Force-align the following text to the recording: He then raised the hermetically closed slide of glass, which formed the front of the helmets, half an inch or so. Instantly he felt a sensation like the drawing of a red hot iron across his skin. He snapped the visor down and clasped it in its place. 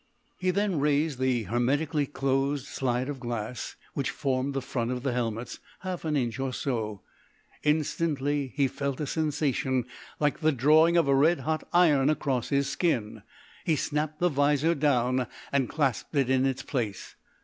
He 0.39 0.49
then 0.49 0.79
raised 0.79 1.19
the 1.19 1.43
hermetically 1.43 2.07
closed 2.07 2.65
slide 2.65 3.07
of 3.07 3.19
glass, 3.19 3.75
which 3.93 4.09
formed 4.09 4.55
the 4.55 4.59
front 4.63 4.89
of 4.89 5.03
the 5.03 5.13
helmets, 5.13 5.59
half 5.81 6.05
an 6.05 6.17
inch 6.17 6.39
or 6.39 6.51
so. 6.53 7.01
Instantly 7.61 8.51
he 8.55 8.67
felt 8.67 8.99
a 8.99 9.05
sensation 9.05 9.85
like 10.19 10.39
the 10.39 10.51
drawing 10.51 10.97
of 10.97 11.07
a 11.07 11.13
red 11.13 11.41
hot 11.41 11.67
iron 11.71 12.09
across 12.09 12.49
his 12.49 12.67
skin. 12.67 13.21
He 13.63 13.75
snapped 13.75 14.17
the 14.19 14.29
visor 14.29 14.73
down 14.73 15.27
and 15.51 15.69
clasped 15.69 16.15
it 16.15 16.31
in 16.31 16.47
its 16.47 16.63
place. 16.63 17.13